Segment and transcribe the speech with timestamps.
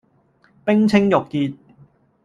[0.65, 1.55] 冰清玉潔